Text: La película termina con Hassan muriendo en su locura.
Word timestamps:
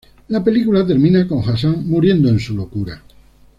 La 0.29 0.43
película 0.43 0.83
termina 0.83 1.27
con 1.27 1.47
Hassan 1.47 1.87
muriendo 1.87 2.27
en 2.27 2.39
su 2.39 2.55
locura. 2.55 3.03